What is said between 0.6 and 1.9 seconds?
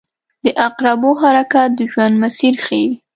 عقربو حرکت د